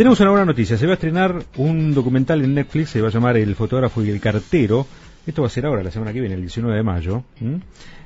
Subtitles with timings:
[0.00, 0.78] tenemos una buena noticia.
[0.78, 4.08] Se va a estrenar un documental en Netflix, se va a llamar El fotógrafo y
[4.08, 4.86] el cartero.
[5.26, 7.22] Esto va a ser ahora, la semana que viene, el 19 de mayo.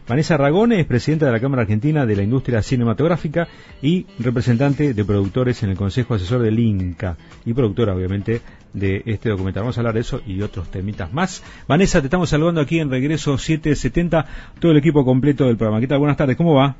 [0.08, 3.46] Vanessa Ragone es presidenta de la Cámara Argentina de la Industria Cinematográfica
[3.80, 8.40] y representante de productores en el Consejo Asesor del INCA y productora, obviamente,
[8.72, 9.62] de este documental.
[9.62, 11.44] Vamos a hablar de eso y otros temitas más.
[11.68, 14.26] Vanessa, te estamos saludando aquí en Regreso 770,
[14.58, 15.80] todo el equipo completo del programa.
[15.80, 16.00] ¿Qué tal?
[16.00, 16.74] Buenas tardes, ¿cómo va?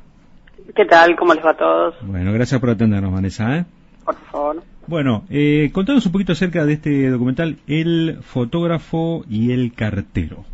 [0.75, 1.15] ¿Qué tal?
[1.15, 1.95] ¿Cómo les va a todos?
[2.01, 3.59] Bueno, gracias por atendernos, Vanessa.
[3.59, 3.65] ¿eh?
[4.87, 10.45] Bueno, eh, contanos un poquito acerca de este documental, El fotógrafo y el cartero.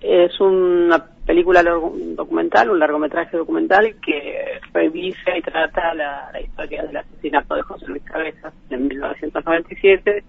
[0.00, 7.54] Es una película documental, un largometraje documental que revisa y trata la, historia del asesinato
[7.54, 10.24] de José Luis Cabezas en 1997,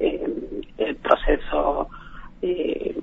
[0.00, 0.26] eh,
[0.78, 1.88] el proceso
[2.42, 2.96] eh,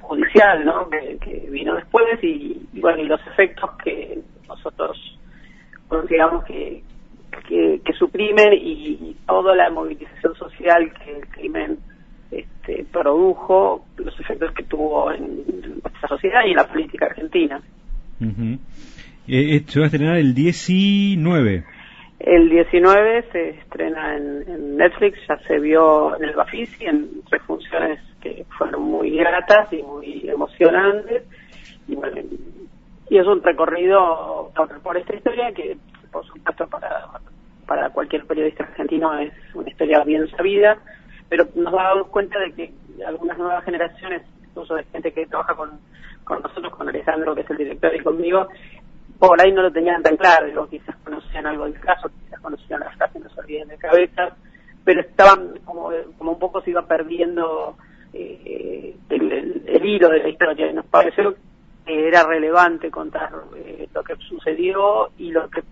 [0.00, 0.88] judicial ¿no?
[0.88, 5.18] que, vino después y, bueno y los efectos que nosotros
[5.88, 6.53] consideramos que,
[8.54, 11.78] y toda la movilización social que el crimen
[12.30, 15.44] este, produjo, los efectos que tuvo en
[15.82, 17.60] nuestra sociedad y en la política argentina.
[19.28, 21.64] Eh, se va a estrenar el 19.
[22.20, 28.00] El 19 se estrena en, Netflix, ya se vio en el Bafisi en tres funciones
[28.20, 31.22] que fueron muy gratas y muy emocionantes.
[31.86, 32.20] Y, bueno,
[33.10, 34.50] y es un recorrido
[34.82, 35.76] por esta historia que,
[36.10, 37.06] por supuesto, para,
[37.66, 40.78] para cualquier periodista argentino es una historia bien sabida
[41.28, 42.72] pero nos dado cuenta de que
[43.06, 45.80] algunas nuevas generaciones, incluso de gente que trabaja con,
[46.22, 48.46] con nosotros, con Alejandro, que es el director, y conmigo,
[49.18, 52.80] por ahí no lo tenían tan claro, digo, quizás conocían algo del caso, quizás conocían
[52.80, 54.36] las frases, no se olviden de cabeza,
[54.84, 57.76] pero estaban como, como un poco se iba perdiendo
[58.12, 61.34] eh, el, hilo de la historia, y nos pareció
[61.84, 65.62] que era relevante contar eh, lo que sucedió y lo que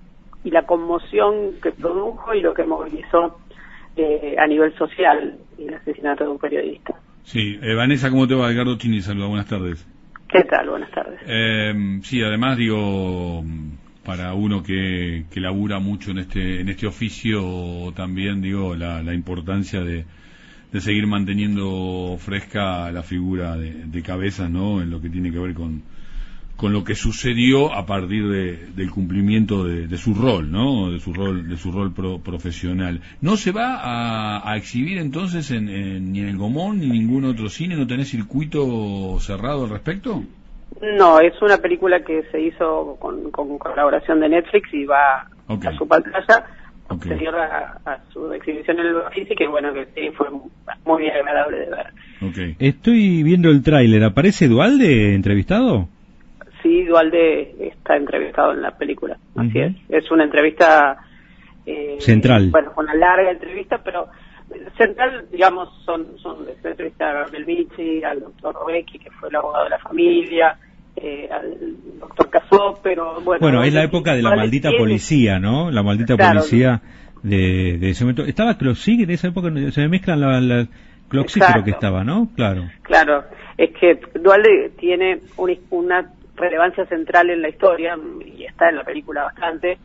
[0.45, 3.39] y la conmoción que produjo y lo que movilizó
[3.97, 6.95] eh, a nivel social el asesinato de un periodista.
[7.25, 8.51] Sí, eh, Vanessa, ¿cómo te va?
[8.51, 9.87] Edgardo Chini, saluda, buenas tardes.
[10.29, 10.71] ¿Qué tal?
[10.71, 11.21] Buenas tardes.
[11.27, 13.45] Eh, sí, además digo,
[14.05, 19.15] para uno que, que labura mucho en este, en este oficio, también digo la, la
[19.15, 20.05] importancia de,
[20.73, 24.81] de seguir manteniendo fresca la figura de, de cabezas, ¿no?
[24.81, 25.83] En lo que tiene que ver con,
[26.63, 30.93] con lo que sucedió a partir del cumplimiento de, su rol, ¿no?
[30.93, 33.01] De su rol, de su rol profesional.
[33.21, 33.81] ¿No se va
[34.49, 35.67] a, exhibir entonces en,
[36.13, 37.75] ni en el Gomón ni en ningún otro cine?
[37.75, 40.23] ¿No tenés circuito cerrado al respecto?
[40.81, 45.89] No, es una película que se hizo con, colaboración de Netflix y va a su
[45.89, 46.47] pantalla
[46.87, 50.29] posterior a, su exhibición en el y que bueno, que sí, fue
[50.85, 52.55] muy agradable de ver.
[52.61, 55.89] Estoy viendo el tráiler, ¿aparece Dualde entrevistado?
[56.63, 59.19] Sí, Dualde está entrevistado en la película.
[59.37, 59.75] Así es.
[59.89, 60.99] Es una entrevista.
[61.65, 62.51] Eh, central.
[62.51, 64.09] Bueno, una larga entrevista, pero
[64.77, 69.37] central, digamos, son, son la entrevista a Gabriel Bici, al doctor Robecki, que fue el
[69.37, 70.59] abogado de la familia,
[70.97, 71.57] eh, al
[72.01, 73.41] doctor Casó, pero bueno.
[73.41, 75.71] Bueno, es la época de la maldita policía, ¿no?
[75.71, 76.83] La maldita policía
[77.23, 78.25] de, de, ese momento.
[78.25, 79.49] ¿Estaba Closig en esa época?
[79.71, 80.69] Se me mezclan la, la
[81.09, 81.25] creo
[81.65, 82.31] que estaba, ¿no?
[82.35, 82.69] Claro.
[82.83, 83.25] Claro,
[83.57, 89.25] es que Dualde tiene una relevancia central en la historia y está en la película
[89.25, 89.79] bastante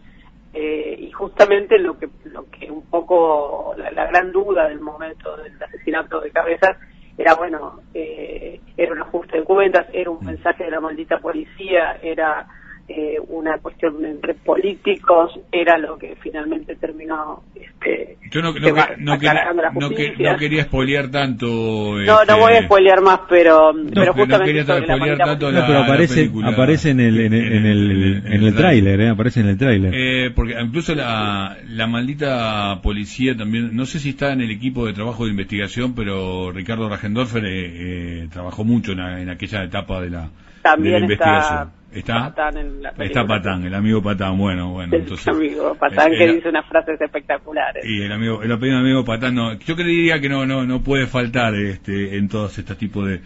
[0.53, 5.61] eh, y justamente lo que lo que un poco la, gran duda del momento del
[5.61, 6.77] asesinato de Cabezas
[7.17, 10.25] era bueno eh, era un ajuste de cuentas era un mm.
[10.25, 12.47] mensaje de la maldita policía era
[12.89, 19.19] eh, una cuestión entre políticos era lo que finalmente terminó este, yo no, no, no,
[19.19, 24.63] quería, no, quería spoilear tanto no no voy a este, spoilear más pero pero justamente
[24.63, 29.01] spoilear tanto la, pero aparece aparece en el en el en el, en el tráiler
[29.01, 29.93] eh, aparece en el tráiler.
[29.93, 34.85] Eh, porque incluso la la maldita policía también no sé si está en el equipo
[34.85, 40.01] de trabajo de investigación pero Ricardo Rajendorfer eh, eh, trabajó mucho en, en, aquella etapa
[40.01, 40.29] de la,
[40.61, 41.76] también de la investigación ¿Está?
[42.05, 44.95] Patán en la Está Patán, el amigo Patán, bueno, bueno.
[44.95, 47.85] El entonces, amigo Patán que dice unas frases espectaculares.
[47.85, 51.55] Y el amigo, el amigo Patán, no, yo creería que no, no, no puede faltar
[51.55, 53.21] este, en todos estos tipos de,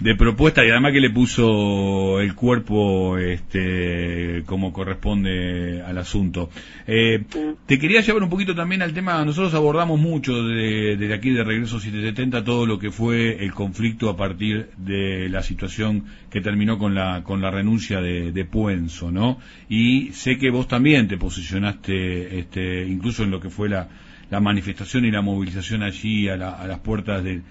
[0.00, 6.50] de propuesta y además que le puso el cuerpo este como corresponde al asunto.
[6.86, 7.24] Eh,
[7.66, 11.78] te quería llevar un poquito también al tema, nosotros abordamos mucho de, aquí de Regreso
[11.78, 16.94] 770 todo lo que fue el conflicto a partir de la situación que terminó con
[16.94, 19.38] la con la renuncia de, de Puenzo, ¿no?
[19.68, 23.88] Y sé que vos también te posicionaste este incluso en lo que fue la,
[24.30, 27.42] la manifestación y la movilización allí a, a las puertas del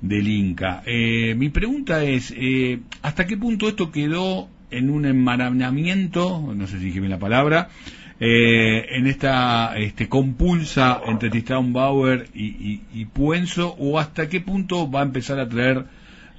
[0.00, 0.82] del Inca.
[0.86, 6.78] Eh, mi pregunta es, eh, ¿hasta qué punto esto quedó en un enmaranamiento, no sé
[6.78, 7.68] si dije bien la palabra,
[8.18, 14.90] eh, en esta este, compulsa entre Tristán Bauer y, y, Puenzo o hasta qué punto
[14.90, 15.84] va a empezar a traer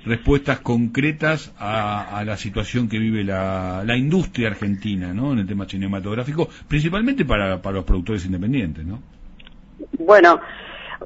[0.04, 5.34] respuestas concretas a, la situación que vive la, la, industria argentina ¿no?
[5.34, 8.86] en el tema cinematográfico, principalmente para, para los productores independientes.
[8.86, 9.02] ¿no?
[10.00, 10.40] Bueno,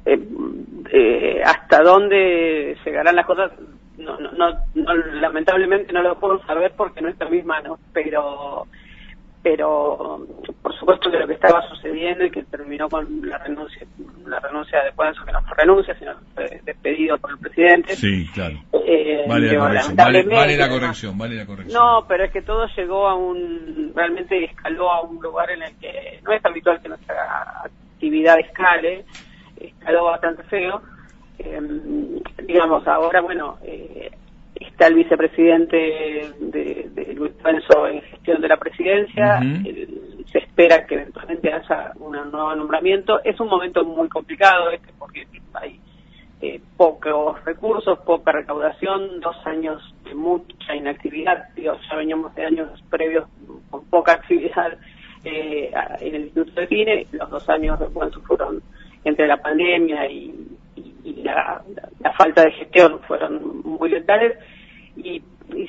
[0.06, 0.20] eh,
[0.92, 3.52] eh, hasta dónde llegarán las cosas,
[3.98, 4.32] no, no,
[4.74, 8.68] no, lamentablemente no lo puedo saber porque no está en mis manos, pero
[9.44, 10.28] pero
[10.62, 13.88] por supuesto que lo que estaba sucediendo y que terminó con la renuncia
[14.28, 17.96] la renuncia de Puenzo, que no fue renuncia sino fue despedido por el presidente.
[17.96, 18.56] Sí claro.
[18.86, 21.82] Eh, vale, la corrección, vale, la corrección vale la corrección.
[21.82, 25.76] No pero es que todo llegó a un realmente escaló a un lugar en el
[25.80, 27.64] que no es habitual que nuestra
[28.02, 29.06] actividad escale
[29.82, 30.82] escaló bastante feo.
[31.40, 31.60] Eh,
[32.46, 34.12] digamos ahora bueno eh,
[34.54, 35.76] está el vicepresidente
[36.40, 39.40] de, Luis Puenzo en gestión de la presidencia,
[40.32, 43.22] se espera que eventualmente haya un nuevo nombramiento.
[43.24, 45.80] Es un momento muy complicado este porque hay
[46.42, 53.28] eh, pocos recursos, poca recaudación, dos años de mucha inactividad, ya veníamos de años previos
[53.70, 54.78] con poca actividad
[55.24, 58.62] eh, en el Instituto de Cine, los dos años de Puenzo fueron
[59.04, 60.48] entre la pandemia y,
[61.24, 61.62] la,
[62.18, 64.38] falta de gestión fueron muy letales
[64.96, 65.22] y,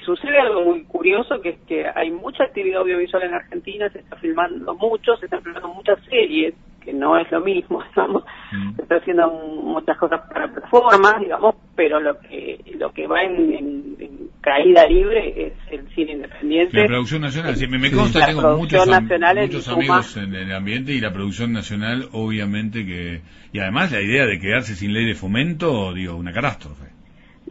[0.05, 4.17] sucede algo muy curioso que es que hay mucha actividad audiovisual en Argentina, se está
[4.17, 8.77] filmando mucho, se están filmando muchas series, que no es lo mismo, digamos, mm.
[8.77, 13.97] se está haciendo muchas cosas para plataformas, digamos, pero lo que lo que va en,
[14.43, 16.77] caída libre es el cine independiente.
[16.77, 21.13] La producción nacional, sí, me, consta, tengo muchos, muchos amigos en el ambiente y la
[21.13, 23.23] producción nacional, obviamente que...
[23.53, 26.93] Y además la idea de quedarse sin ley de fomento, digo, una catástrofe.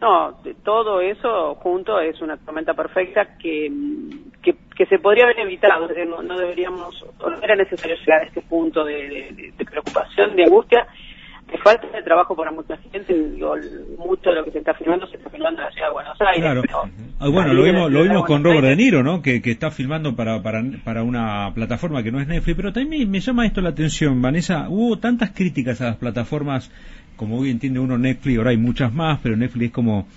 [0.00, 3.70] No, todo eso junto es una tormenta perfecta que,
[4.42, 5.88] que, se podría haber evitado.
[6.06, 10.88] No, no, deberíamos, no era necesario llegar a este punto de, preocupación, de angustia,
[11.62, 13.14] falta de trabajo para mucha gente.
[13.14, 13.54] Digo,
[13.98, 16.20] mucho de lo que se está filmando se está filmando en la ciudad de Buenos
[16.20, 16.40] Aires.
[16.40, 16.62] Claro.
[17.18, 19.22] Ah, bueno, lo vimos, lo vimos con Robert De Niro, ¿no?
[19.22, 22.56] Que, que está filmando para, para, para una plataforma que no es Netflix.
[22.56, 24.68] Pero también me llama esto la atención, Vanessa.
[24.68, 26.70] Hubo tantas críticas a las plataformas
[27.16, 30.08] como hoy entiende uno Netflix, ahora hay muchas más, pero Netflix es como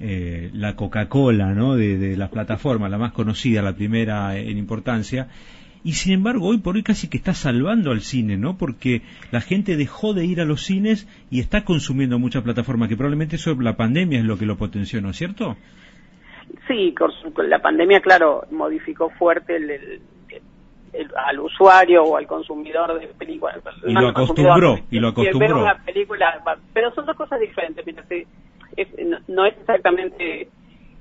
[0.00, 1.76] eh, la Coca-Cola, ¿no?
[1.76, 5.28] De, las plataformas, la más conocida, la primera en importancia.
[5.84, 8.56] Y sin embargo, hoy por hoy casi que está salvando al cine, ¿no?
[8.56, 12.96] Porque la gente dejó de ir a los cines y está consumiendo mucha plataforma, que
[12.96, 15.56] probablemente eso la pandemia es lo que lo potenció, ¿no es cierto?
[16.66, 16.94] Sí,
[17.48, 20.00] la pandemia, claro, modificó fuerte el,
[21.16, 23.58] al usuario o al consumidor de películas.
[23.86, 25.62] Y lo acostumbró, y lo acostumbró.
[25.62, 26.42] una película,
[26.72, 27.84] pero son dos cosas diferentes.
[29.28, 30.48] no, es exactamente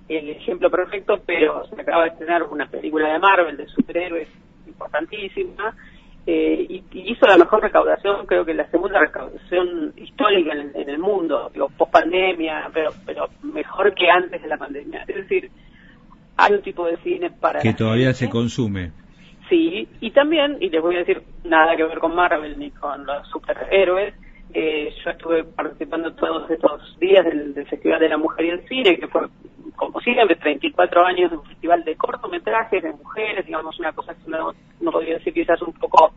[0.08, 4.28] el ejemplo perfecto, pero se acaba de estrenar una película de Marvel de superhéroes
[4.78, 5.76] importantísima
[6.26, 11.50] eh, y, hizo la mejor recaudación, creo que la segunda recaudación histórica en, el mundo,
[11.54, 15.04] digo, post pandemia, pero, pero mejor que antes de la pandemia.
[15.08, 15.50] Es decir,
[16.36, 17.62] hay un tipo de cine para.
[17.62, 18.92] Que todavía se consume
[19.50, 23.06] Sí, y también, y les voy a decir, nada que ver con Marvel ni con
[23.06, 24.14] los superhéroes,
[24.54, 28.98] eh, yo estuve participando todos estos días del, Festival de la Mujer y el Cine,
[28.98, 29.22] que fue,
[29.78, 34.30] como siempre, 34 años de un festival de cortometrajes de mujeres, digamos, una cosa que
[34.30, 34.52] no,
[34.82, 36.12] no podría decir quizás un poco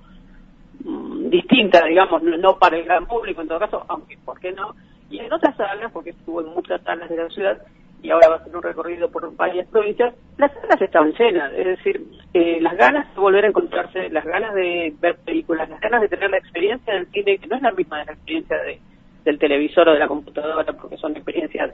[0.82, 4.74] mm, distinta, digamos, no, para el gran público en todo caso, aunque, ¿por qué no?
[5.10, 7.58] Y en otras salas, porque estuvo en muchas salas de la ciudad,
[8.02, 11.66] y ahora va a ser un recorrido por varias provincias, las salas estaban llenas, es
[11.66, 12.02] decir,
[12.32, 16.08] eh, las ganas de volver a encontrarse, las ganas de ver películas, las ganas de
[16.08, 18.80] tener la experiencia del cine, que no es la misma de la experiencia de,
[19.24, 21.72] del televisor o de la computadora, porque son experiencias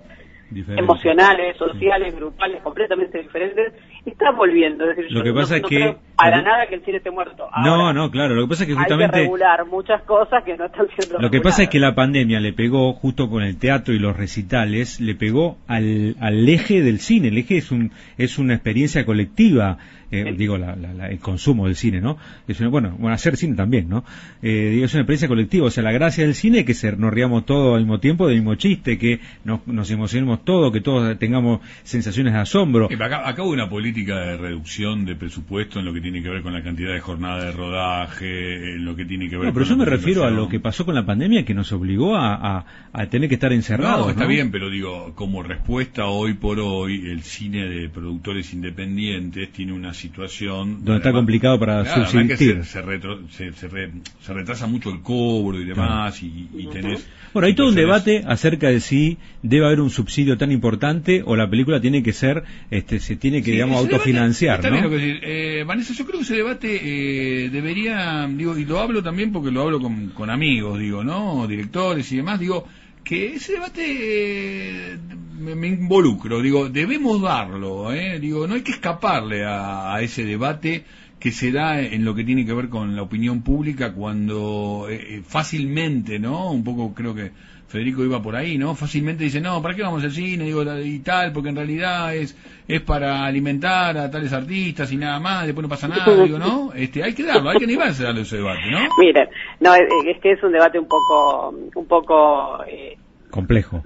[0.77, 3.73] emocionales, sociales, grupales, completamente diferentes,
[4.11, 4.89] está volviendo.
[4.91, 7.49] Es decir, lo que pasa es que para nada que el cine esté muerto.
[7.63, 8.35] no, no, claro.
[8.35, 11.19] Lo que pasa es que justamente hay que regular muchas cosas que no están siendo.
[11.19, 14.17] Lo que pasa es que la pandemia le pegó justo con el teatro y los
[14.17, 17.29] recitales, le pegó al, al eje del cine.
[17.29, 19.79] El eje es un es una experiencia colectiva
[20.11, 20.77] eh, digo, la,
[21.09, 22.17] el consumo del cine, ¿no?
[22.47, 24.05] Es bueno, bueno, hacer cine también, ¿no?
[24.41, 27.13] Eh, es una experiencia colectiva, o sea, la gracia del cine es que se, nos
[27.13, 31.19] riamos todos al mismo tiempo del mismo chiste, que nos, nos emocionemos todos, que todos
[31.19, 32.87] tengamos sensaciones de asombro.
[32.87, 36.53] Acá, acá, una política de reducción de presupuesto en lo que tiene que ver con
[36.53, 39.77] la cantidad de jornada de rodaje, en lo que tiene que ver no, pero yo
[39.77, 43.29] me refiero a lo que pasó con la pandemia que nos obligó a, a, tener
[43.29, 44.07] que estar encerrados.
[44.07, 49.53] No, está bien, pero digo, como respuesta hoy por hoy, el cine de productores independientes
[49.53, 52.65] tiene una situación donde está complicado para subsistir.
[52.65, 58.23] Se, se, retrasa mucho el cobro y demás y, tenés bueno hay todo un debate
[58.27, 62.13] acerca de si debe haber un subsidio subsidio tan importante o la película tiene que
[62.13, 64.81] ser, este, se tiene que, digamos, autofinanciar, ¿no?
[64.83, 69.03] Lo que eh, Vanessa, yo creo que ese debate eh, debería, digo, y lo hablo
[69.03, 71.47] también porque lo hablo con, con amigos, digo, ¿no?
[71.47, 72.67] Directores y demás, digo,
[73.07, 74.99] que ese debate eh,
[75.39, 78.19] me, involucro, digo, debemos darlo, ¿eh?
[78.19, 80.85] digo, no hay que escaparle a, ese debate
[81.21, 85.23] que se da en lo que tiene que ver con la opinión pública cuando eh,
[85.25, 86.51] fácilmente, ¿no?
[86.51, 87.31] Un poco creo que
[87.69, 88.75] Federico iba por ahí, ¿no?
[88.75, 90.45] Fácilmente dice, no, ¿para qué vamos al cine?
[90.45, 92.37] Digo, y tal, porque en realidad es,
[92.69, 96.73] es para alimentar a tales artistas y nada más, después no pasa nada, digo, ¿no?
[96.75, 98.79] Este, hay que darlo, hay que animarse a darle ese debate, ¿no?
[98.99, 99.29] Miren,
[99.61, 102.65] no, es, que es un debate un poco, un poco...
[102.65, 102.97] Eh,
[103.31, 103.83] Complejo.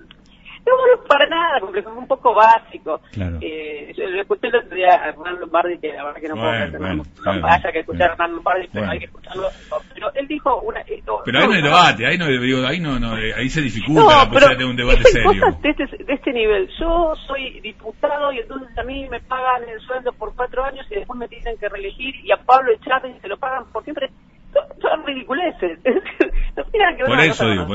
[1.11, 3.01] No, no para nada, porque es un poco básico.
[3.13, 3.39] Claro.
[3.41, 6.79] Eh, yo, escuché el otro día a Hernán Lombardi, que la verdad que no puedo
[6.79, 9.49] bueno, no, haya que escuchar a Hernán Lombardi, pero hay que escucharlo.
[9.95, 10.85] Pero él dijo una...
[11.25, 14.29] pero ahí no hay debate, ahí no, digo, ahí no, no, ahí se dificulta la
[14.29, 15.59] posibilidad de un debate serio.
[15.63, 19.81] De este, de este nivel, yo soy diputado y entonces a mí me pagan el
[19.81, 23.29] sueldo por cuatro años y después me tienen que reelegir y a Pablo Echave se
[23.29, 24.11] lo pagan por siempre
[24.81, 25.79] son ridiculeces.
[27.07, 27.67] por eso digo,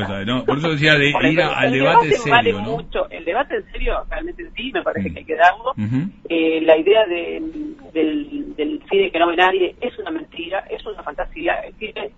[0.46, 2.78] por eso decía de ir al debate, serio, ¿no?
[2.78, 3.10] mucho.
[3.10, 5.74] El debate en serio, realmente sí, me parece que hay que darlo.
[6.30, 7.42] eh, la idea de,
[7.94, 11.54] del, del cine que no ve nadie es una mentira, es una fantasía.
[11.66, 12.12] El cine,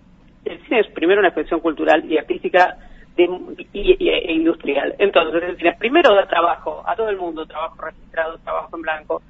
[0.44, 2.76] el cine es primero una expresión cultural y artística
[3.16, 3.28] de,
[3.72, 4.94] y, e industrial.
[4.98, 9.22] Entonces, el cine primero da trabajo a todo el mundo, trabajo registrado, trabajo en blanco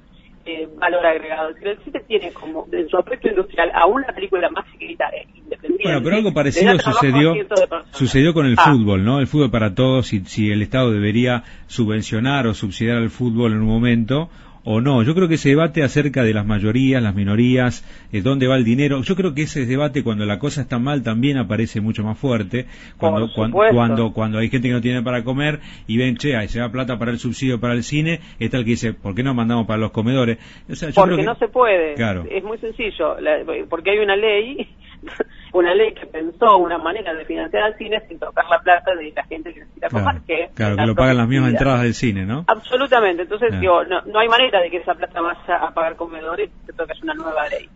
[0.45, 1.49] eh, valor agregado.
[1.49, 5.83] El cine tiene como en su aspecto industrial a una película más chiquita e independiente.
[5.83, 7.33] Bueno, pero algo parecido sucedió
[7.91, 8.71] sucedió con el ah.
[8.71, 9.19] fútbol, ¿no?
[9.19, 13.59] El fútbol para todos, si, si el Estado debería subvencionar o subsidiar al fútbol en
[13.59, 14.29] un momento
[14.71, 15.01] o no.
[15.01, 17.83] Yo creo que ese debate acerca de las mayorías, las minorías,
[18.13, 21.01] eh, dónde va el dinero, yo creo que ese debate cuando la cosa está mal
[21.01, 22.67] también aparece mucho más fuerte,
[22.99, 26.61] cuando, cuando, cuando, hay gente que no tiene para comer y ven, che, ahí se
[26.61, 29.33] va plata para el subsidio para el cine, está el que dice, ¿por qué no
[29.33, 30.37] mandamos para los comedores?
[30.93, 32.25] porque no se puede, claro.
[32.29, 33.15] es muy sencillo,
[33.71, 34.67] porque hay una ley
[35.53, 39.11] una ley que pensó una manera de financiar al cine sin tocar la plata de
[39.11, 40.21] la gente que necesita comer.
[40.27, 42.45] Que claro, que lo pagan las mismas entradas del cine, ¿no?
[42.47, 43.23] Absolutamente.
[43.23, 46.73] Entonces, digo, no, no, hay manera de que esa plata vaya a pagar comedores, se
[46.73, 47.69] toca una nueva ley.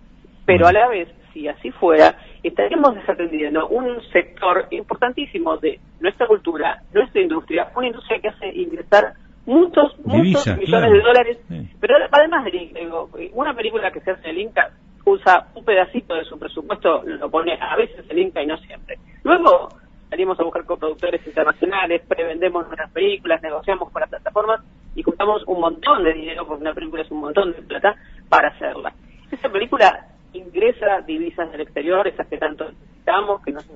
[0.45, 6.81] Pero a la vez, si así fuera, estaríamos desatendiendo un sector importantísimo de nuestra cultura,
[6.93, 9.13] nuestra industria, una industria que hace ingresar
[9.45, 11.37] muchos, muchos millones de dólares.
[11.79, 14.71] Pero además de digo, una película que se hace en el Inca
[15.05, 18.97] usa un pedacito de su presupuesto, lo pone a veces el Inca y no siempre.
[19.23, 19.69] Luego
[20.09, 24.61] salimos a buscar coproductores internacionales, prevendemos nuestras películas, negociamos las plataformas
[24.95, 27.95] y juntamos un montón de dinero, porque una película es un montón de plata,
[28.29, 28.93] para hacerla.
[29.31, 33.67] Esa película ingresa divisas del exterior, esas que tanto necesitamos, que nos,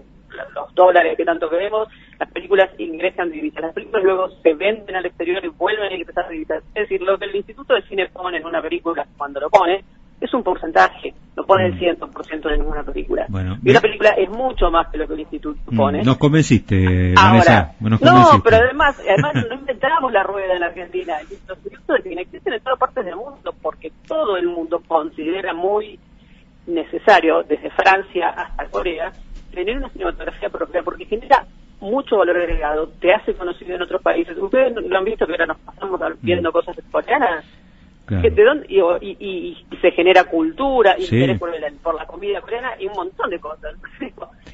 [0.54, 1.88] los dólares que tanto queremos,
[2.20, 6.30] las películas ingresan divisas, las películas luego se venden al exterior y vuelven a ingresar
[6.30, 6.64] divisas.
[6.76, 9.84] Es decir, lo que el Instituto de Cine pone en una película, cuando lo pone,
[10.20, 12.48] es un porcentaje, no pone el 100% mm.
[12.48, 13.28] de ninguna película.
[13.64, 16.04] y una película es mucho más que lo que el instituto mm, pone.
[16.04, 21.18] Nos convenciste, Ahora, No, pero además, además no inventamos la rueda en la Argentina.
[21.48, 26.00] Los de cine existen en todas partes del mundo porque todo el mundo considera muy
[26.66, 29.12] necesario, desde Francia hasta Corea,
[29.54, 31.46] tener una cinematografía propia porque genera
[31.80, 34.36] mucho valor agregado, te hace conocido en otros países.
[34.38, 36.54] Ustedes lo han visto que ahora nos pasamos viendo mm.
[36.54, 37.46] cosas coreanas
[38.08, 38.66] ¿De dónde?
[38.70, 41.52] Y, se genera cultura, interés por,
[41.84, 43.76] por, la comida coreana y un montón de cosas.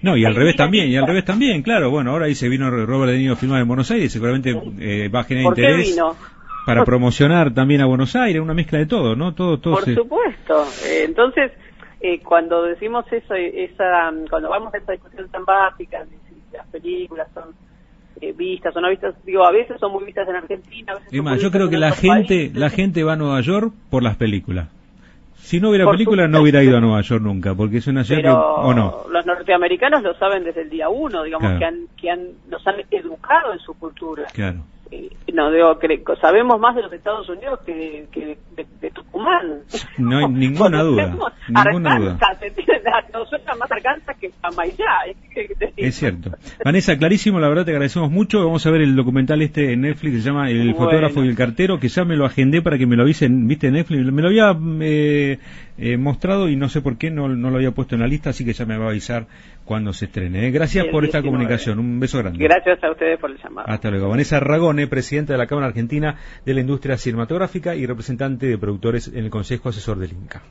[0.01, 1.91] No, y al revés también, y al revés también, claro.
[1.91, 5.07] Bueno, ahora ahí se vino Robert De Niro a filmar en Buenos Aires, seguramente eh,
[5.07, 5.97] va a generar interés
[6.65, 9.33] para promocionar también a Buenos Aires, una mezcla de todo, ¿no?
[9.33, 10.65] Todo, todo por supuesto.
[10.85, 11.51] Eh, entonces,
[12.01, 16.67] eh, cuando decimos eso, esa, cuando vamos a esa discusión tan básica, de si las
[16.67, 17.53] películas son
[18.23, 20.93] eh, vistas o no vistas, digo, a veces son muy vistas en Argentina.
[20.93, 24.15] A veces yo creo que la gente, la gente va a Nueva York por las
[24.15, 24.69] películas.
[25.35, 28.33] Si no hubiera películas, no hubiera ido a Nueva York nunca, porque es una ciudad
[28.33, 29.03] ¿o no?
[29.09, 32.75] Los norteamericanos lo saben desde el día uno, digamos, que, han, que han, nos han
[32.89, 34.23] educado en su cultura.
[34.33, 34.63] Claro
[35.33, 38.07] no digo que sabemos más de los Estados Unidos que,
[38.55, 39.61] de, Tucumán.
[39.97, 41.15] No hay ninguna duda
[41.47, 42.19] ninguna duda.
[43.57, 44.31] más Arkansas que
[45.77, 46.31] es cierto.
[46.63, 48.39] Vanessa clarísimo la verdad te agradecemos mucho.
[48.39, 51.79] Vamos a ver el documental este en Netflix se llama El fotógrafo y el cartero
[51.79, 54.11] que ya me lo agendé para que me lo avisen viste Netflix.
[54.11, 55.39] Me lo había eh,
[55.77, 58.29] eh, mostrado y no sé por qué no, no, lo había puesto en la lista
[58.31, 59.27] así que ya me va a avisar
[59.65, 60.47] cuando se estrene.
[60.47, 60.51] ¿eh?
[60.51, 61.79] gracias por esta comunicación.
[61.79, 62.43] un beso grande.
[62.43, 63.69] Gracias a ustedes por el llamado.
[63.69, 64.09] Hasta luego.
[64.09, 69.07] Vanessa Ragone presidente de la Cámara Argentina de la Industria Cinematográfica y representante de productores
[69.07, 70.41] en el Consejo Asesor del INCA.